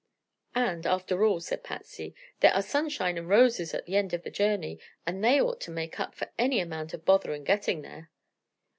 "And, 0.55 0.87
after 0.87 1.23
all," 1.23 1.39
said 1.41 1.63
Patsy, 1.63 2.15
"there 2.39 2.51
are 2.53 2.63
the 2.63 2.67
sunshine 2.67 3.19
and 3.19 3.29
roses 3.29 3.71
at 3.75 3.85
the 3.85 3.95
end 3.97 4.15
of 4.15 4.23
the 4.23 4.31
journey, 4.31 4.79
and 5.05 5.23
they 5.23 5.39
ought 5.39 5.61
to 5.61 5.69
make 5.69 5.99
up 5.99 6.15
for 6.15 6.31
any 6.39 6.59
amount 6.59 6.95
of 6.95 7.05
bother 7.05 7.35
in 7.35 7.43
getting 7.43 7.83
there." 7.83 8.09